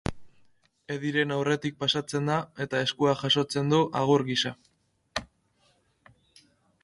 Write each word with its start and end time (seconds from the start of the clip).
Edyren 0.93 1.33
aurretik 1.33 1.75
pasatzen 1.83 2.31
da 2.31 2.37
eta 2.65 2.81
eskua 2.85 3.13
jasotzen 3.19 3.69
du 3.75 3.81
agur 4.01 4.25
gisa. 4.29 4.53